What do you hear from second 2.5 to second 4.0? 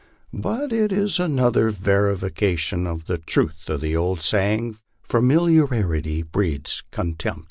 tion of the truth of the